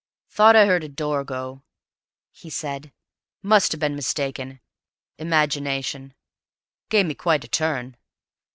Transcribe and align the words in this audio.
"Thought 0.31 0.55
I 0.55 0.65
heard 0.65 0.83
a 0.83 0.89
door 0.89 1.23
go," 1.23 1.61
he 2.31 2.49
said. 2.49 2.91
"Must 3.43 3.71
have 3.71 3.79
been 3.79 3.95
mistaken... 3.95 4.59
imagination... 5.19 6.15
gave 6.89 7.05
me 7.05 7.13
quite 7.13 7.43
a 7.43 7.47
turn. 7.47 7.95